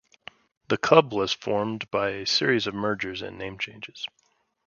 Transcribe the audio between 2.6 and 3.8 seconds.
of mergers and name